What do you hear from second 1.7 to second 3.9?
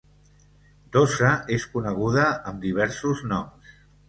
coneguda amb diversos noms.